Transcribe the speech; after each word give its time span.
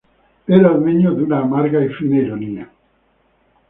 Era 0.47 0.69
dueño 0.69 1.13
de 1.13 1.21
una 1.21 1.41
amarga 1.41 1.85
y 1.85 1.89
fina 1.89 2.17
ironía. 2.17 2.67